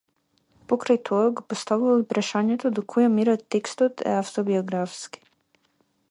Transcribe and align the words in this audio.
Покрај 0.71 0.99
тоа 1.09 1.25
го 1.39 1.43
поставувал 1.51 2.01
и 2.03 2.07
прашањето 2.13 2.71
до 2.79 2.83
која 2.93 3.11
мера 3.17 3.35
текстот 3.57 4.05
е 4.13 4.15
автобиографски. 4.23 5.25